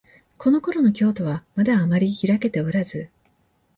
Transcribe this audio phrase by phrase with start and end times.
[0.39, 3.11] このころの京都は、まだあまりひらけておらず、